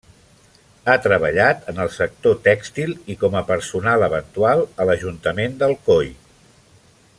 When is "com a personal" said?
3.25-4.07